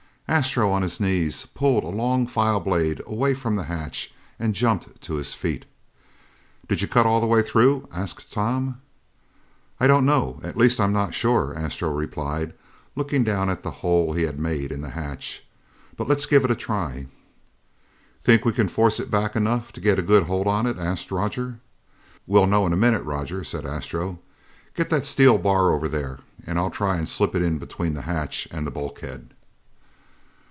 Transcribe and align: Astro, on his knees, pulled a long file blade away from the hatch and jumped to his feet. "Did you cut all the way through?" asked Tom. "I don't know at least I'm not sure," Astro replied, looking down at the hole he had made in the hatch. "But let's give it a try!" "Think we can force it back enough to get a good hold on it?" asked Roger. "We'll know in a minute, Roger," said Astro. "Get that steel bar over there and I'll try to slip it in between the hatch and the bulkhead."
Astro, 0.27 0.71
on 0.71 0.81
his 0.81 1.01
knees, 1.01 1.45
pulled 1.53 1.83
a 1.83 1.89
long 1.89 2.25
file 2.25 2.61
blade 2.61 3.01
away 3.05 3.33
from 3.33 3.57
the 3.57 3.63
hatch 3.65 4.13
and 4.39 4.55
jumped 4.55 5.01
to 5.01 5.15
his 5.15 5.33
feet. 5.33 5.65
"Did 6.69 6.81
you 6.81 6.87
cut 6.87 7.05
all 7.05 7.19
the 7.19 7.27
way 7.27 7.41
through?" 7.41 7.89
asked 7.91 8.31
Tom. 8.31 8.79
"I 9.77 9.87
don't 9.87 10.05
know 10.05 10.39
at 10.41 10.55
least 10.55 10.79
I'm 10.79 10.93
not 10.93 11.13
sure," 11.13 11.53
Astro 11.53 11.89
replied, 11.91 12.53
looking 12.95 13.25
down 13.25 13.49
at 13.49 13.61
the 13.61 13.81
hole 13.83 14.13
he 14.13 14.23
had 14.23 14.39
made 14.39 14.71
in 14.71 14.79
the 14.79 14.91
hatch. 14.91 15.43
"But 15.97 16.07
let's 16.07 16.25
give 16.25 16.45
it 16.45 16.51
a 16.51 16.55
try!" 16.55 17.07
"Think 18.21 18.45
we 18.45 18.53
can 18.53 18.69
force 18.69 19.01
it 19.01 19.11
back 19.11 19.35
enough 19.35 19.73
to 19.73 19.81
get 19.81 19.99
a 19.99 20.01
good 20.01 20.23
hold 20.23 20.47
on 20.47 20.65
it?" 20.65 20.79
asked 20.79 21.11
Roger. 21.11 21.59
"We'll 22.25 22.47
know 22.47 22.65
in 22.65 22.71
a 22.71 22.77
minute, 22.77 23.03
Roger," 23.03 23.43
said 23.43 23.65
Astro. 23.65 24.17
"Get 24.77 24.89
that 24.91 25.05
steel 25.05 25.37
bar 25.37 25.71
over 25.73 25.89
there 25.89 26.19
and 26.47 26.57
I'll 26.57 26.71
try 26.71 26.97
to 26.97 27.05
slip 27.05 27.35
it 27.35 27.41
in 27.41 27.57
between 27.57 27.95
the 27.95 28.03
hatch 28.03 28.47
and 28.49 28.65
the 28.65 28.71
bulkhead." 28.71 29.31